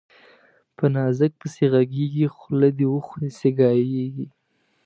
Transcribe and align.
په 0.77 0.85
نازک 0.95 1.31
پسي 1.39 1.65
ږغېږي، 1.71 2.25
خولې 2.35 2.69
ده 2.77 2.85
وخوري 2.93 3.29
سي 3.37 3.49
ګايږي 3.59 4.27